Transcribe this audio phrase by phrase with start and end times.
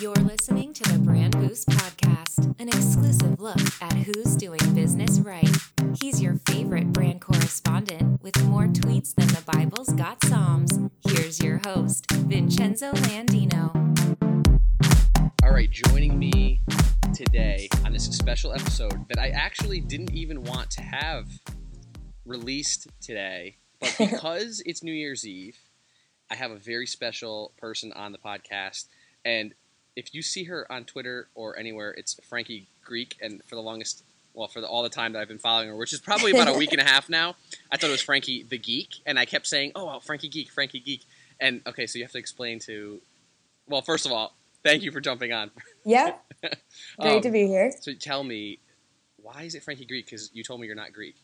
[0.00, 5.54] You're listening to the Brand Boost Podcast, an exclusive look at who's doing business right.
[6.00, 10.78] He's your favorite brand correspondent with more tweets than the Bible's got Psalms.
[11.06, 13.76] Here's your host, Vincenzo Landino.
[15.42, 16.62] All right, joining me
[17.12, 21.28] today on this special episode that I actually didn't even want to have
[22.24, 25.58] released today, but because it's New Year's Eve,
[26.30, 28.86] I have a very special person on the podcast.
[29.22, 29.52] And
[29.96, 33.16] if you see her on Twitter or anywhere, it's Frankie Greek.
[33.20, 34.04] And for the longest,
[34.34, 36.48] well, for the, all the time that I've been following her, which is probably about
[36.48, 37.34] a week and a half now,
[37.70, 38.96] I thought it was Frankie the Geek.
[39.06, 41.02] And I kept saying, oh, well, Frankie Geek, Frankie Geek.
[41.40, 43.00] And okay, so you have to explain to,
[43.66, 45.50] well, first of all, thank you for jumping on.
[45.84, 46.14] Yeah.
[47.00, 47.72] Great Um, to be here.
[47.80, 48.58] So tell me,
[49.16, 50.06] why is it Frankie Greek?
[50.06, 51.16] Because you told me you're not Greek.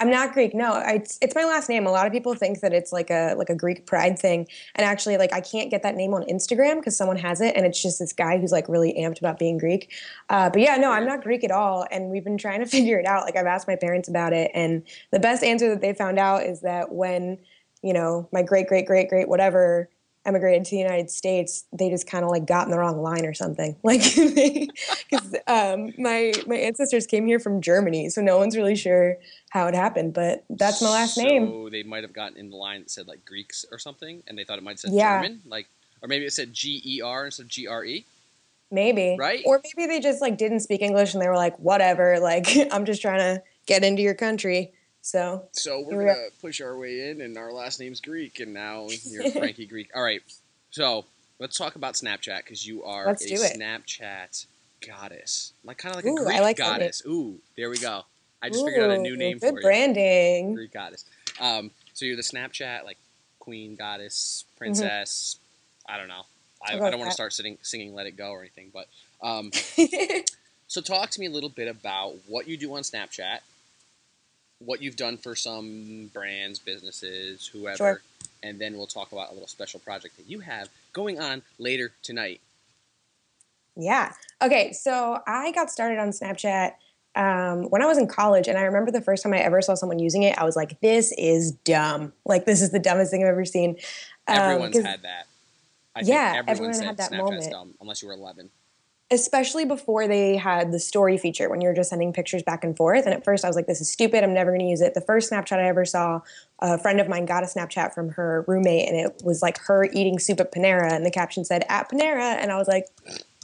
[0.00, 0.54] I'm not Greek.
[0.54, 1.86] No, I, it's, it's my last name.
[1.86, 4.84] A lot of people think that it's like a like a Greek pride thing, and
[4.86, 7.80] actually, like I can't get that name on Instagram because someone has it, and it's
[7.80, 9.92] just this guy who's like really amped about being Greek.
[10.30, 12.98] Uh, but yeah, no, I'm not Greek at all, and we've been trying to figure
[12.98, 13.24] it out.
[13.24, 16.44] Like I've asked my parents about it, and the best answer that they found out
[16.44, 17.38] is that when
[17.82, 19.90] you know my great great great great whatever
[20.26, 23.24] emigrated to the United States, they just kind of like got in the wrong line
[23.24, 23.76] or something.
[23.84, 29.16] Like, because um, my my ancestors came here from Germany, so no one's really sure
[29.50, 30.14] how it happened.
[30.14, 31.70] But that's my last so name.
[31.70, 34.44] they might have gotten in the line that said like Greeks or something, and they
[34.44, 35.22] thought it might have said Yeah.
[35.22, 35.66] German, like,
[36.02, 38.04] or maybe it said G E R instead of G R E.
[38.70, 39.42] Maybe, Right?
[39.46, 42.20] Or maybe they just like didn't speak English and they were like, whatever.
[42.20, 44.72] Like, I'm just trying to get into your country.
[45.02, 48.88] So So we're gonna push our way in, and our last name's Greek, and now
[49.04, 49.90] you're Frankie Greek.
[49.94, 50.22] All right,
[50.70, 51.04] so
[51.38, 53.34] let's talk about Snapchat because you are Let's a.
[53.34, 54.46] Snapchat
[54.86, 57.02] goddess, like kind of like Ooh, a I Greek like goddess.
[57.06, 58.02] Ooh, there we go.
[58.42, 59.62] I just figured out a new name Good for you.
[59.62, 60.54] branding.
[60.54, 61.04] Greek goddess.
[61.40, 62.98] Um, so you're the Snapchat like
[63.38, 65.36] queen, goddess, princess.
[65.88, 66.22] I don't know.
[66.62, 68.86] I, I'll I don't want to start singing, singing "Let It Go" or anything, but
[69.22, 69.50] um,
[70.68, 73.38] so talk to me a little bit about what you do on Snapchat,
[74.60, 78.02] what you've done for some brands, businesses, whoever, Sure.
[78.42, 81.92] and then we'll talk about a little special project that you have going on later
[82.02, 82.40] tonight.
[83.76, 84.12] Yeah.
[84.42, 84.72] Okay.
[84.72, 86.72] So I got started on Snapchat
[87.14, 89.74] um, when I was in college, and I remember the first time I ever saw
[89.74, 92.12] someone using it, I was like, "This is dumb.
[92.24, 93.70] Like, this is the dumbest thing I've ever seen."
[94.28, 95.26] Um, Everyone's had that.
[95.96, 97.50] I Yeah, think everyone had that Snapchat's moment.
[97.50, 98.50] dumb, unless you were 11.
[99.10, 103.04] Especially before they had the story feature when you're just sending pictures back and forth.
[103.04, 104.22] And at first, I was like, "This is stupid.
[104.22, 106.20] I'm never going to use it." The first Snapchat I ever saw,
[106.60, 109.84] a friend of mine got a Snapchat from her roommate, and it was like her
[109.84, 112.86] eating soup at Panera, and the caption said "at Panera," and I was like,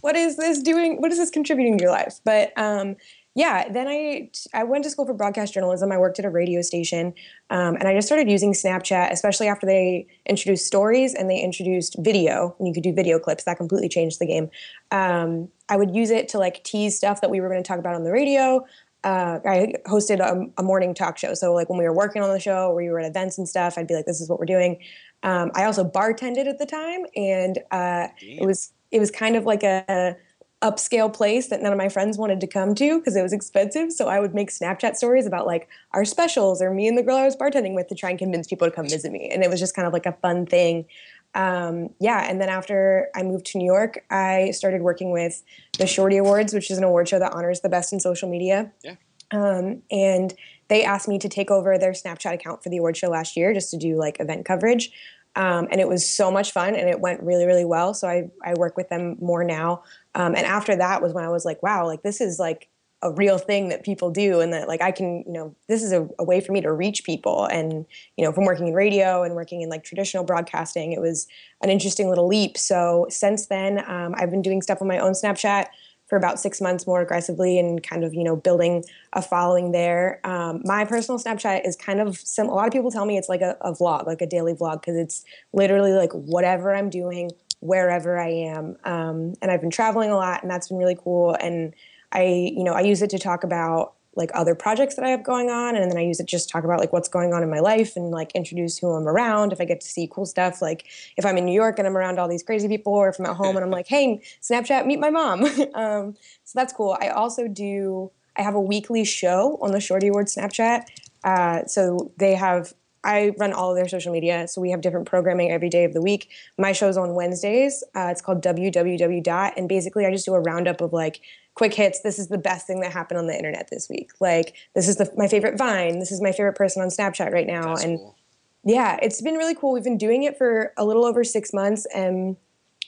[0.03, 1.01] "What is this doing?
[1.01, 2.97] What is this contributing to your life?" But um,
[3.37, 5.93] yeah, then I I went to school for broadcast journalism.
[5.93, 7.13] I worked at a radio station,
[7.51, 11.97] um, and I just started using Snapchat, especially after they introduced stories and they introduced
[11.99, 13.45] video, and you could do video clips.
[13.45, 14.49] That completely changed the game.
[14.91, 17.79] Um, I would use it to like tease stuff that we were going to talk
[17.79, 18.65] about on the radio.
[19.05, 22.31] Uh, I hosted a, a morning talk show, so like when we were working on
[22.31, 24.39] the show, or we were at events and stuff, I'd be like, "This is what
[24.39, 24.79] we're doing."
[25.23, 29.45] Um, I also bartended at the time, and uh, it was it was kind of
[29.45, 30.17] like a
[30.63, 33.93] upscale place that none of my friends wanted to come to because it was expensive.
[33.93, 37.17] So I would make Snapchat stories about like our specials or me and the girl
[37.17, 39.29] I was bartending with to try and convince people to come visit me.
[39.31, 40.87] And it was just kind of like a fun thing.
[41.35, 42.27] Um, yeah.
[42.29, 45.43] And then after I moved to New York, I started working with
[45.79, 48.73] the Shorty Awards, which is an award show that honors the best in social media.
[48.83, 48.95] Yeah.
[49.33, 50.33] Um, and
[50.69, 53.53] they asked me to take over their Snapchat account for the award show last year
[53.53, 54.91] just to do like event coverage.
[55.37, 57.93] Um, and it was so much fun and it went really, really well.
[57.93, 59.83] So I, I work with them more now.
[60.17, 62.69] Um, and after that was when I was like, wow, like this is like
[63.03, 65.93] a real thing that people do and that like I can, you know, this is
[65.93, 67.45] a, a way for me to reach people.
[67.45, 67.85] And,
[68.17, 71.29] you know, from working in radio and working in like traditional broadcasting, it was
[71.63, 72.57] an interesting little leap.
[72.57, 75.67] So since then, um, I've been doing stuff on my own Snapchat
[76.07, 80.21] for about six months more aggressively and kind of you know building a following there
[80.25, 83.29] um, my personal snapchat is kind of some a lot of people tell me it's
[83.29, 87.31] like a, a vlog like a daily vlog because it's literally like whatever i'm doing
[87.61, 91.37] wherever i am um, and i've been traveling a lot and that's been really cool
[91.41, 91.75] and
[92.13, 95.23] i you know i use it to talk about like other projects that i have
[95.23, 97.43] going on and then i use it just to talk about like what's going on
[97.43, 100.27] in my life and like introduce who i'm around if i get to see cool
[100.27, 100.87] stuff like
[101.17, 103.27] if i'm in new york and i'm around all these crazy people or if i'm
[103.27, 105.45] at home and i'm like hey snapchat meet my mom.
[105.75, 106.15] Um,
[106.45, 106.97] so that's cool.
[107.01, 110.87] I also do i have a weekly show on the shorty award snapchat
[111.27, 112.73] uh, so they have
[113.07, 115.95] I run all of their social media, so we have different programming every day of
[115.95, 116.29] the week.
[116.59, 117.85] My show's on Wednesdays.
[117.95, 119.23] Uh, it's called www.
[119.23, 121.21] dot, and basically I just do a roundup of like
[121.55, 122.01] quick hits.
[122.01, 124.11] This is the best thing that happened on the internet this week.
[124.21, 126.01] Like this is the, my favorite Vine.
[126.01, 128.17] This is my favorite person on Snapchat right now, That's and cool.
[128.65, 129.73] yeah, it's been really cool.
[129.73, 132.37] We've been doing it for a little over six months, and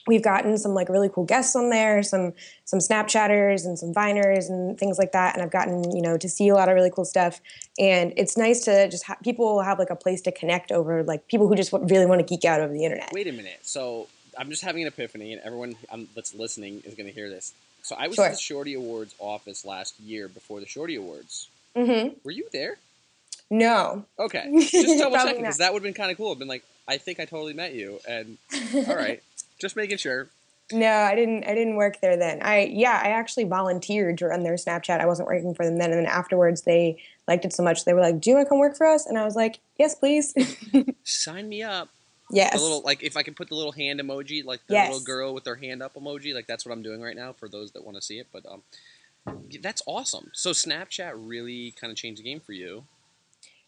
[0.09, 2.33] we've gotten some like really cool guests on there, some
[2.65, 5.35] some Snapchatters and some Viners and things like that.
[5.35, 7.41] And I've gotten you know to see a lot of really cool stuff.
[7.79, 11.29] And it's nice to just have people have like a place to connect over like
[11.29, 13.11] people who just really want to geek out over the internet.
[13.13, 13.61] Wait a minute.
[13.63, 17.29] So I'm just having an epiphany, and everyone um, that's listening is going to hear
[17.29, 17.53] this.
[17.83, 18.27] So I was Sure.
[18.27, 21.49] at the Shorty Awards office last year before the Shorty Awards.
[21.77, 22.77] hmm Were you there?
[23.51, 24.05] No.
[24.19, 26.33] Okay, just double checking because that would have been kind of cool.
[26.33, 28.37] I've been like, I think I totally met you, and
[28.89, 29.23] all right,
[29.59, 30.29] just making sure.
[30.71, 31.45] No, I didn't.
[31.45, 32.41] I didn't work there then.
[32.43, 35.01] I yeah, I actually volunteered to run their Snapchat.
[35.01, 37.95] I wasn't working for them then, and then afterwards they liked it so much they
[37.95, 39.95] were like, "Do you want to come work for us?" And I was like, "Yes,
[39.95, 40.35] please."
[41.05, 41.89] Sign me up.
[42.31, 42.53] yes.
[42.53, 44.91] The little like if I can put the little hand emoji, like the Yes.
[44.91, 47.49] little girl with their hand up emoji, like that's what I'm doing right now for
[47.49, 48.27] those that want to see it.
[48.31, 48.63] But um,
[49.63, 50.31] that's awesome.
[50.35, 52.85] So Snapchat really kind of changed the game for you.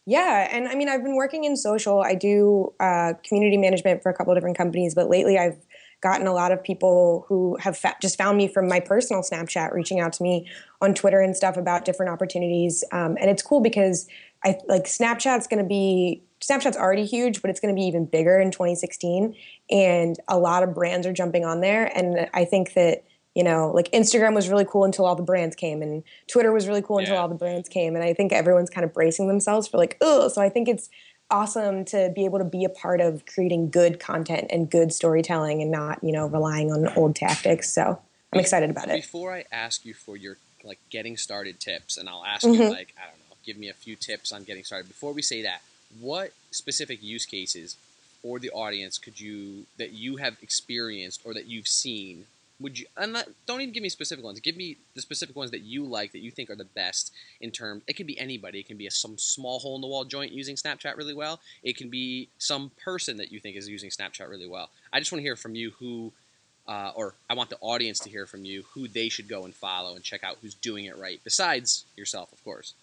[0.07, 2.01] Yeah, and I mean, I've been working in social.
[2.01, 5.57] I do uh, community management for a couple of different companies, but lately I've
[6.01, 9.73] gotten a lot of people who have fa- just found me from my personal Snapchat,
[9.73, 10.49] reaching out to me
[10.81, 12.83] on Twitter and stuff about different opportunities.
[12.93, 14.07] Um, and it's cool because
[14.45, 18.07] I like Snapchat's going to be Snapchat's already huge, but it's going to be even
[18.07, 19.35] bigger in 2016,
[19.71, 21.87] and a lot of brands are jumping on there.
[21.97, 23.05] And I think that
[23.37, 26.67] you know, like Instagram was really cool until all the brands came, and Twitter was
[26.67, 27.21] really cool until Yeah.
[27.21, 27.95] all the brands came.
[27.95, 30.91] And I think everyone's kind of bracing themselves for like, oh, so I think it's
[31.31, 35.63] awesome to be able to be a part of creating good content and good storytelling
[35.63, 37.71] and not, you know, relying on old tactics.
[37.71, 38.01] So
[38.33, 38.97] I'm excited about it.
[38.97, 42.71] Before I ask you for your like getting started tips, and I'll ask you Mhm.
[42.71, 44.89] like I don't know, give me a few tips on getting started.
[44.89, 45.63] Before we say that,
[45.99, 47.77] what specific use cases
[48.23, 52.27] for the audience could you that you have experienced or that you've seen?
[52.61, 52.87] Would you?
[52.97, 53.17] And
[53.47, 54.39] don't even give me specific ones.
[54.41, 57.51] Give me the specific ones that you like that you think are the best in
[57.51, 57.83] terms.
[57.87, 58.61] It could be anybody.
[58.61, 61.41] It can be a, some small hole in the wall joint using Snapchat really well.
[61.63, 64.69] It can be some person that you think is using Snapchat really well.
[64.93, 66.13] I just want to hear from you who
[66.69, 69.55] uh, or I want the audience to hear from you who they should go and
[69.55, 72.75] follow and check out who's doing it right, besides yourself, of course.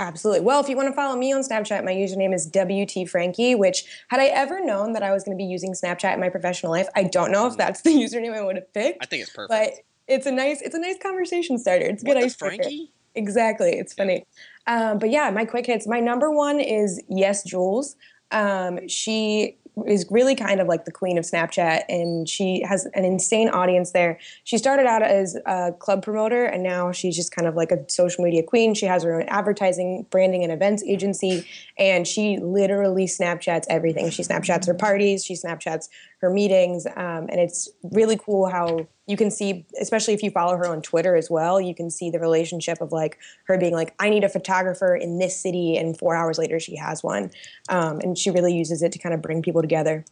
[0.00, 0.40] Absolutely.
[0.40, 3.84] Well, if you want to follow me on Snapchat, my username is WT Frankie, which
[4.08, 6.72] had I ever known that I was going to be using Snapchat in my professional
[6.72, 9.04] life, I don't know if that's the username I would have picked.
[9.04, 9.50] I think it's perfect.
[9.50, 9.72] but
[10.08, 11.84] it's a nice it's a nice conversation starter.
[11.84, 12.62] It's a what good icebreaker.
[12.62, 12.90] Frankie?
[13.14, 13.72] Exactly.
[13.72, 14.24] It's funny.
[14.66, 15.86] Um, but yeah, my quick hits.
[15.86, 17.94] My number one is YesJulz.
[18.30, 23.04] Um, she is really kind of like the queen of Snapchat, and she has an
[23.04, 24.18] insane audience there.
[24.44, 27.84] She started out as a club promoter, and now she's just kind of like a
[27.88, 28.74] social media queen.
[28.74, 31.46] She has her own advertising, branding, and events agency,
[31.78, 34.10] and she literally Snapchats everything.
[34.10, 35.88] She Snapchats her parties, she Snapchats
[36.20, 40.56] her meetings, um, and it's really cool how you can see, especially if you follow
[40.56, 43.92] her on Twitter as well, you can see the relationship of like her being like,
[43.98, 47.32] I need a photographer in this city, and four hours later she has one,
[47.68, 50.04] um, and she really uses it to kind of bring people together.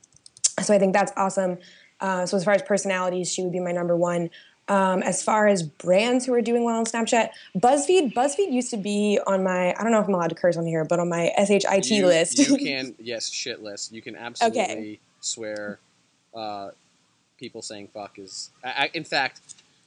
[0.60, 1.58] So I think that's awesome.
[2.00, 4.30] Uh, so as far as personalities, she would be my number one.
[4.66, 8.12] Um, as far as brands who are doing well on Snapchat, BuzzFeed.
[8.12, 9.74] BuzzFeed used to be on my.
[9.74, 12.06] I don't know if I'm allowed to curse on here, but on my SHIT you,
[12.06, 12.38] list.
[12.38, 13.92] you can yes, shit list.
[13.92, 15.78] You can absolutely swear.
[16.34, 16.70] Uh,
[17.38, 18.50] people saying fuck is.
[18.64, 19.40] I, I, in fact,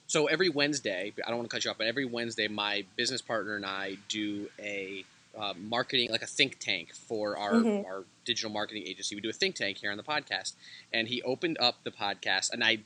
[0.06, 3.22] so every Wednesday, I don't want to cut you off, but every Wednesday, my business
[3.22, 5.04] partner and I do a
[5.38, 7.86] uh, marketing, like a think tank for our Mhm.
[7.86, 9.14] our digital marketing agency.
[9.14, 10.52] We do a think tank here on the podcast,
[10.92, 12.80] and he opened up the podcast, and I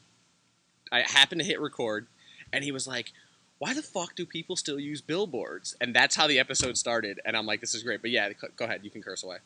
[0.92, 2.06] I happened to hit record,
[2.52, 3.12] and he was like.
[3.58, 5.74] Why the fuck do people still use billboards?
[5.80, 7.20] And that's how the episode started.
[7.24, 8.02] And I'm like, this is great.
[8.02, 8.84] But yeah, go ahead.
[8.84, 9.38] You can curse away.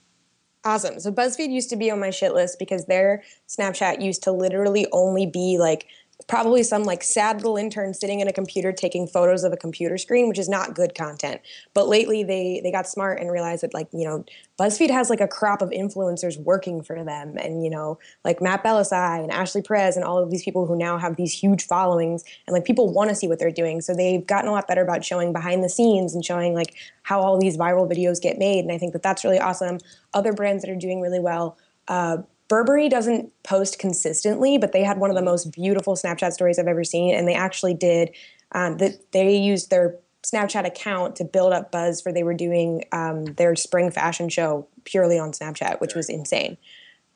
[0.65, 1.01] Awesome.
[1.01, 4.87] So BuzzFeed used to be on my shit list because their Snapchat used to literally
[4.93, 5.87] only be like
[6.31, 9.99] probably some like sad little intern sitting in a computer taking photos of a computer
[9.99, 11.41] screen, which is not good content.
[11.75, 14.25] But lately they they got smart and realized that like, you know,
[14.57, 18.63] BuzzFeed has like a crop of influencers working for them and you know, like Matt
[18.63, 22.23] Bellassai and Ashley Perez and all of these people who now have these huge followings
[22.47, 23.81] and like people want to see what they're doing.
[23.81, 27.21] So they've gotten a lot better about showing behind the scenes and showing like how
[27.21, 29.79] all these viral videos get made and I think that that's really awesome.
[30.15, 31.59] Other brands that are doing really well
[31.89, 32.19] uh,
[32.51, 36.67] Burberry doesn't post consistently, but they had one of the most beautiful Snapchat stories I've
[36.67, 38.11] ever seen, and they actually did
[38.53, 39.13] um, that.
[39.13, 43.55] They used their Snapchat account to build up buzz for they were doing um, their
[43.55, 46.57] spring fashion show purely on Snapchat, which was insane.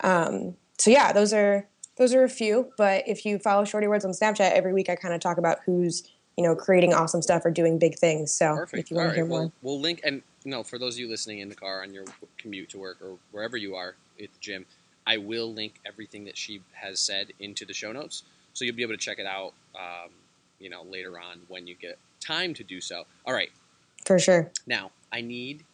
[0.01, 2.73] Um, so yeah, those are those are a few.
[2.79, 5.59] But if you follow Shorty Awards on Snapchat every week, I kind of talk about
[5.67, 8.33] who's you know creating awesome stuff or doing big things.
[8.33, 8.85] So Perfect.
[8.85, 9.31] if you want All to hear right.
[9.31, 11.83] more, Well, we'll link and you know for those of you listening in the car
[11.83, 12.05] on your
[12.39, 14.65] commute to work or wherever you are at the gym,
[15.07, 18.23] I will link everything that she has said into the show notes,
[18.55, 19.53] so you'll be able to check it out.
[19.79, 20.11] Um,
[20.61, 23.05] you know later on when you get time to do so.
[23.27, 23.51] All right.
[24.07, 24.51] for sure.
[24.67, 25.65] Now I need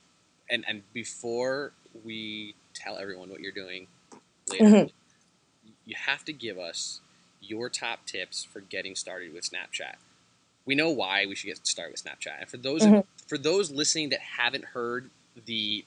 [0.48, 1.72] and and before
[2.04, 3.86] we tell everyone what you're doing
[4.48, 4.92] later, Mhm.
[5.84, 7.00] you have to give us
[7.40, 9.96] your top tips for getting started with Snapchat.
[10.64, 12.40] We know why we should get started with Snapchat.
[12.40, 13.04] And for those Mhm.
[13.28, 15.10] for those listening that haven't heard
[15.46, 15.84] the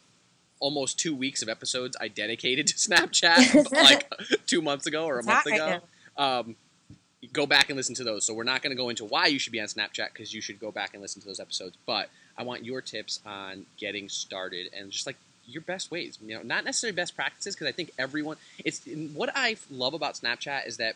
[0.63, 4.09] almost two weeks of episodes I dedicated to Snapchat like
[4.47, 5.81] two months ago or a It's month hot right ago,
[6.17, 6.55] um,
[7.33, 8.25] go back and listen to those.
[8.25, 10.41] So we're not going to go into why you should be on Snapchat because you
[10.41, 11.75] should go back and listen to those episodes.
[11.85, 16.17] But I want your tips on getting started and just like your best ways.
[16.25, 18.37] You know, not necessarily best practices because I think everyone.
[18.63, 18.81] It's
[19.13, 20.95] what I love about Snapchat is that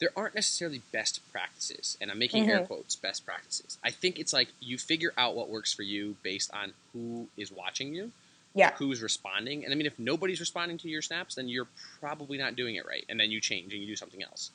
[0.00, 2.66] there aren't necessarily best practices, and I'm making air Mhm.
[2.66, 3.78] quotes best practices.
[3.82, 7.50] I think it's like you figure out what works for you based on who is
[7.50, 8.10] watching you
[8.54, 8.72] Yeah.
[8.76, 9.64] who's responding.
[9.64, 11.68] And I mean, if nobody's responding to your snaps, then you're
[12.00, 13.04] probably not doing it right.
[13.08, 14.50] And then you change and you do something else.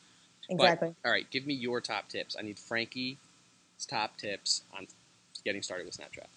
[0.50, 0.94] Exactly.
[1.04, 2.36] All right, give me your top tips.
[2.38, 3.18] I need Frankie's
[3.88, 4.88] top tips on
[5.44, 6.28] getting started with Snapchat.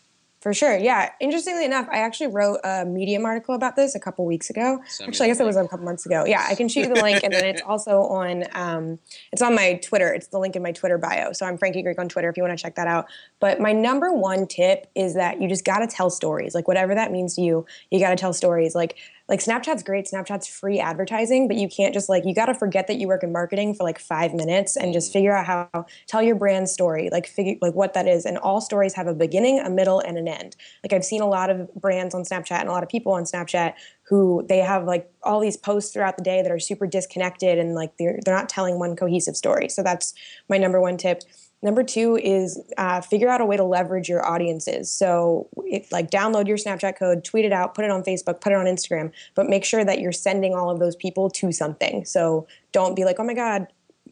[0.40, 0.78] For sure.
[0.78, 1.12] Yeah.
[1.20, 4.80] Interestingly enough, I actually wrote a Medium article about this a couple weeks ago.
[5.02, 6.24] Actually, I guess it was a couple months ago.
[6.26, 8.44] Yeah, I can shoot you the link, and then it's also on.
[8.54, 8.98] Um,
[9.32, 10.12] it's on my Twitter.
[10.14, 11.32] It's the link in my Twitter bio.
[11.32, 13.06] So I'm Frankie Greek on Twitter if you want to check that out.
[13.38, 16.54] But my number one tip is that you just got to tell stories.
[16.54, 18.74] Like whatever that means to you, you got to tell stories.
[18.74, 18.96] Like
[19.30, 20.06] like Snapchat's great.
[20.12, 23.22] Snapchat's free advertising, but you can't just like you got to forget that you work
[23.22, 27.08] in marketing for like five minutes and just figure out how tell your brand story.
[27.12, 28.26] Like figure like what that is.
[28.26, 30.56] And all stories have a beginning, a middle, and an end.
[30.82, 33.22] Like I've seen a lot of brands on Snapchat and a lot of people on
[33.22, 37.56] Snapchat who they have like all these posts throughout the day that are super disconnected
[37.56, 39.68] and like they're they're not telling one cohesive story.
[39.68, 40.12] So that's
[40.48, 41.22] my number one tip.
[41.62, 44.90] Number two is uh, figure out a way to leverage your audiences.
[44.90, 48.52] So, it, like, download your Snapchat code, tweet it out, put it on Facebook, put
[48.52, 52.04] it on Instagram, but make sure that you're sending all of those people to something.
[52.06, 53.66] So, don't be like, oh my God,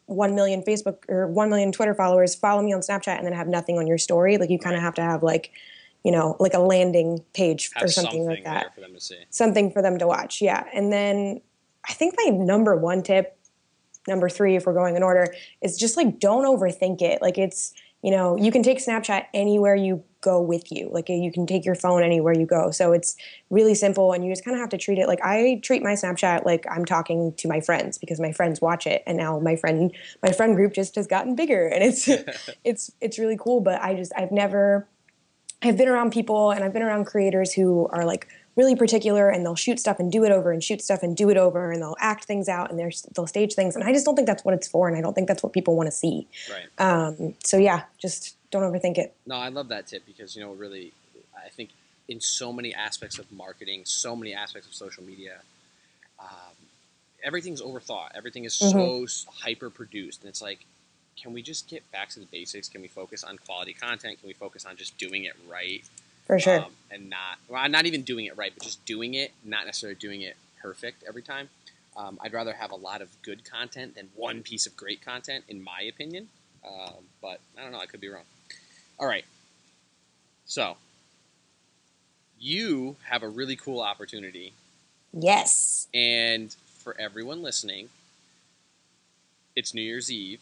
[0.06, 3.48] 1 million Facebook or 1 million Twitter followers follow me on Snapchat and then have
[3.48, 4.36] nothing on your story.
[4.36, 5.50] Like, you kind of have to have, like,
[6.04, 9.18] you know, like a landing page Have or something, like that for them to see.
[9.30, 10.40] something for them to watch.
[10.40, 10.64] Yeah.
[10.72, 11.40] And then
[11.88, 13.37] I think my number one tip,
[14.08, 17.22] number three, if we're going in order, is just like don't overthink it.
[17.22, 17.72] Like it's,
[18.02, 20.88] you know, you can take Snapchat anywhere you go with you.
[20.92, 22.70] Like you can take your phone anywhere you go.
[22.70, 23.16] So it's
[23.50, 25.92] really simple and you just kind of have to treat it like I treat my
[25.92, 29.56] Snapchat like I'm talking to my friends because my friends watch it and now my
[29.56, 32.08] friend my friend group just has gotten bigger and it's
[32.64, 34.88] it's it's really cool, but I just I've never
[35.62, 39.46] I've been around people and I've been around creators who are like really particular and
[39.46, 41.80] they'll shoot stuff and do it over and shoot stuff and do it over and
[41.80, 44.52] they'll act things out and they'll stage things and I just don't think that's what
[44.52, 46.26] it's for and I don't think that's what people want to see.
[46.50, 46.66] Right.
[46.84, 49.14] Um, so yeah, just don't overthink it.
[49.26, 50.92] No, I love that tip because you know, really,
[51.36, 51.70] I think
[52.08, 55.38] in so many aspects of marketing, so many aspects of social media,
[56.18, 56.56] um,
[57.22, 58.08] everything's overthought.
[58.14, 60.64] Everything is so hyper produced, and it's like,
[61.20, 62.68] can we just get back to the basics?
[62.68, 64.18] Can we focus on quality content?
[64.20, 65.84] Can we focus on just doing it right?
[66.28, 66.60] For sure.
[66.60, 69.96] um, and not well, not even doing it right, but just doing it, not necessarily
[69.98, 71.48] doing it perfect every time.
[71.96, 75.44] Um, I'd rather have a lot of good content than one piece of great content,
[75.48, 76.28] in my opinion.
[76.64, 78.22] Um, but I don't know, I could be wrong.
[79.00, 79.24] All right,
[80.46, 80.76] so
[82.38, 84.52] you have a really cool opportunity,
[85.12, 85.88] yes.
[85.94, 87.88] and for everyone listening,
[89.56, 90.40] it's New Year's Eve.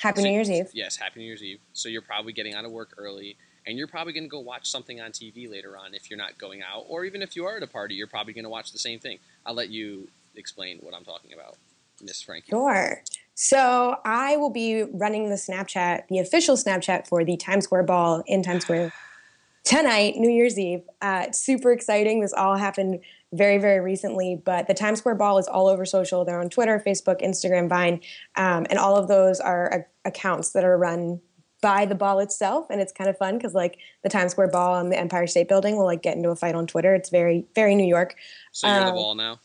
[0.00, 0.70] Happy So- New Year's Eve.
[0.72, 1.60] Yes, Happy New Year's Eve.
[1.72, 3.36] So you're probably getting out of work early,
[3.66, 6.38] and you're probably going to go watch something on TV later on if you're not
[6.38, 8.72] going out, or even if you are at a party, you're probably going to watch
[8.72, 9.18] the same thing.
[9.44, 11.56] I'll let you explain what I'm talking about,
[12.02, 12.50] Miss Frankie.
[12.50, 13.02] Sure.
[13.34, 18.22] So I will be running the Snapchat, the official Snapchat for the Times Square Ball
[18.26, 18.92] in Times Square
[19.64, 20.82] tonight, New Year's Eve.
[21.02, 22.20] Uh, it's super exciting.
[22.20, 23.00] This all happened
[23.32, 26.24] very, very recently, but the Times Square Ball is all over social.
[26.24, 28.00] They're on Twitter, Facebook, Instagram, Vine,
[28.36, 29.66] um, and all of those are
[30.04, 31.20] a- accounts that are run
[31.62, 34.76] by the ball itself and it's kind of fun because like the times square ball
[34.78, 37.44] and the empire state building will like get into a fight on twitter it's very
[37.54, 38.14] very new york
[38.52, 39.40] So you're the Um, ball now.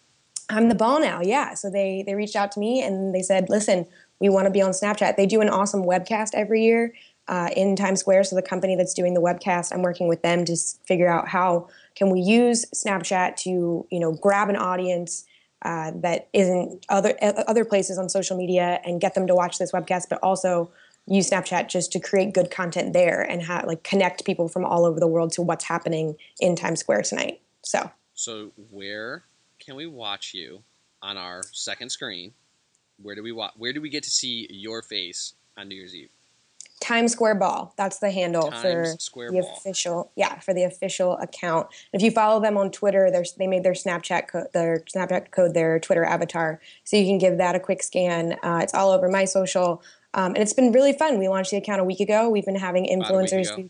[0.49, 1.21] I'm the ball now.
[1.23, 1.53] Yeah.
[1.53, 3.85] So they they reached out to me and they said, listen,
[4.19, 5.15] we want to be on Snapchat.
[5.15, 6.93] They do an awesome webcast every year
[7.29, 8.25] uh, in Times Square.
[8.25, 11.29] So the company that's doing the webcast, I'm working with them to s- figure out
[11.29, 13.49] how can we use Snapchat to
[13.89, 15.25] you know grab an audience.
[15.63, 19.57] Uh, that isn't other uh, other places on social media and get them to watch
[19.57, 20.69] this webcast, but also
[21.07, 24.85] use Snapchat just to create good content there and ha- like connect people from all
[24.85, 27.41] over the world to what's happening in Times Square tonight.
[27.63, 29.23] So So where
[29.59, 30.63] can we watch you
[31.01, 32.33] on our second screen?
[33.01, 35.95] Where do we wa- Where do we get to see your face on New Year's
[35.95, 36.09] Eve?
[36.79, 37.73] Times Square Ball.
[37.77, 39.53] That's the handle for Square the Ball.
[39.57, 40.11] official.
[40.15, 41.67] Yeah, for the official account.
[41.93, 45.79] If you follow them on Twitter, they made their Snapchat co- their Snapchat code their
[45.79, 48.33] Twitter avatar, so you can give that a quick scan.
[48.43, 51.17] Uh, it's all over my social, um, and it's been really fun.
[51.19, 52.29] We launched the account a week ago.
[52.29, 53.69] We've been having a week influencers ago.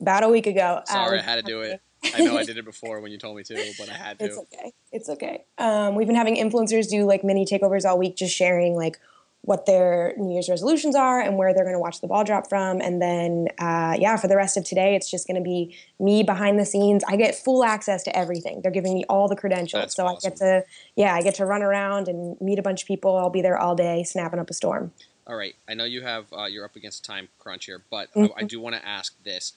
[0.00, 0.82] about a week ago.
[0.86, 1.80] Sorry, I had to do it.
[2.14, 4.24] I know I did it before when you told me to, but I had to.
[4.24, 4.72] It's okay.
[4.92, 5.44] It's okay.
[5.58, 8.98] Um, we've been having influencers do like mini takeovers all week, just sharing like
[9.42, 12.48] what their New Year's resolutions are and where they're going to watch the ball drop
[12.48, 12.80] from.
[12.80, 16.22] And then, uh, yeah, for the rest of today, it's just going to be me
[16.22, 17.02] behind the scenes.
[17.08, 18.60] I get full access to everything.
[18.62, 19.82] They're giving me all the credentials.
[19.82, 20.28] That's so awesome.
[20.28, 23.16] I get to, yeah, I get to run around and meet a bunch of people.
[23.16, 24.92] I'll be there all day snapping up a storm.
[25.26, 25.54] All right.
[25.68, 28.30] I know you have uh, you're up against time crunch here, but Mhm.
[28.36, 29.52] I, I do want to ask this.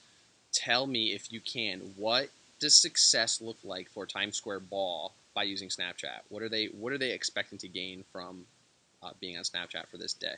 [0.52, 2.28] Tell me if you can, what
[2.60, 6.20] does success look like for Times Square Ball by using Snapchat?
[6.28, 8.46] What are they What are they expecting to gain from
[9.02, 10.34] uh, being on Snapchat for this day?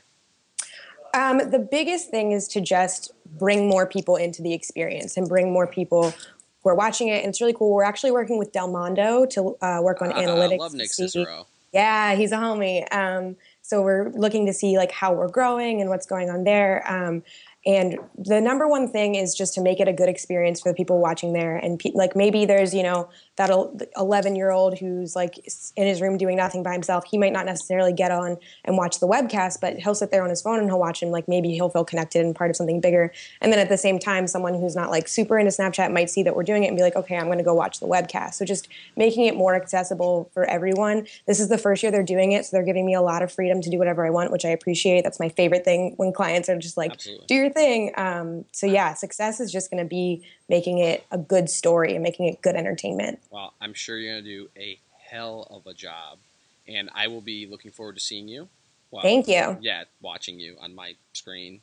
[1.13, 5.51] Um, the biggest thing is to just bring more people into the experience and bring
[5.51, 6.13] more people
[6.61, 7.23] who are watching it.
[7.23, 7.73] And it's really cool.
[7.73, 10.53] We're actually working with Delmondo to uh, work on Ah, analytics.
[10.53, 11.47] I love Nick Cicero.
[11.71, 12.91] Yeah, he's a homie.
[12.93, 13.37] Um,
[13.69, 16.83] so we're looking to see like how we're growing and what's going on there.
[16.91, 17.21] Um,
[17.69, 20.73] and the number one thing is just to make it a good experience for the
[20.73, 21.55] people watching there.
[21.55, 23.51] And pe- like maybe there's you know that
[23.95, 25.35] 11 year old who's like
[25.75, 27.05] in his room doing nothing by himself.
[27.05, 30.31] He might not necessarily get on and watch the webcast, but he'll sit there on
[30.31, 31.09] his phone and he'll watch him.
[31.09, 33.13] Like maybe he'll feel connected and part of something bigger.
[33.39, 36.23] And then at the same time, someone who's not like super into Snapchat might see
[36.23, 38.33] that we're doing it and be like, okay, I'm going to go watch the webcast.
[38.33, 41.05] So just making it more accessible for everyone.
[41.27, 43.31] This is the first year they're doing it, so they're giving me a lot of
[43.31, 45.03] freedom to do whatever I want, which I appreciate.
[45.03, 47.25] That's my favorite thing when clients are just like, Absolutely.
[47.27, 47.58] do your thing.
[47.95, 52.03] Um, so yeah, success is just going to be making it a good story and
[52.03, 53.19] making it good entertainment.
[53.31, 56.19] Well, I'm sure you're going to do a hell of a job,
[56.67, 58.47] and I will be looking forward to seeing you.
[58.91, 59.57] Well, Thank you.
[59.61, 61.61] Yeah, watching you on my screen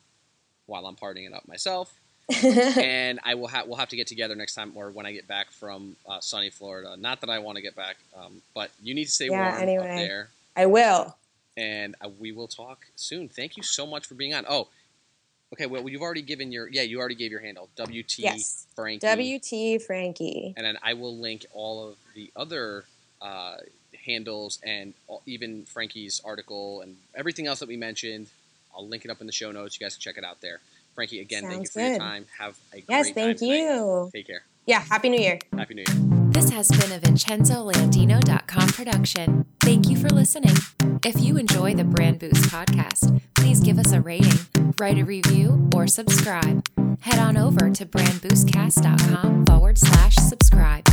[0.65, 1.93] while I'm partying it up myself.
[2.43, 5.27] and I will have we'll have to get together next time or when I get
[5.29, 6.95] back from uh, sunny Florida.
[6.97, 9.79] Not that I want to get back, um, but you need to stay Yeah, warm
[9.79, 11.15] up there, I will.
[11.55, 13.29] and uh, we will talk soon.
[13.29, 14.45] Thank you so much for being on.
[14.49, 14.67] Oh,
[15.53, 15.65] okay.
[15.65, 18.65] Well, you've already given your yeah, you already gave your handle WT Yes.
[18.75, 19.07] Frankie,
[19.77, 20.53] WT Frankie.
[20.57, 22.85] and then I will link all of the other
[23.21, 23.57] uh,
[24.05, 28.27] handles and all, even Frankie's article and everything else that we mentioned.
[28.75, 29.79] I'll link it up in the show notes.
[29.79, 30.59] You guys can check it out there.
[30.93, 32.25] Frankie, again, thank you Sounds for your time.
[32.39, 33.57] Have a Yes, great thank time tonight.
[33.59, 34.09] you.
[34.13, 34.43] Take care.
[34.65, 35.39] Yeah, Happy New Year.
[35.57, 36.29] Happy New Year.
[36.31, 39.45] This has been a VincenzoLandino.com production.
[39.61, 40.55] Thank you for listening.
[41.05, 44.39] If you enjoy the Brand Boost podcast, please give us a rating,
[44.79, 46.65] write a review, or subscribe.
[47.01, 50.85] Head on over to brandboostcast.com forward slash subscribe.